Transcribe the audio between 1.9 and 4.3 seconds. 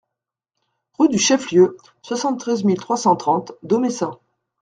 soixante-treize mille trois cent trente Domessin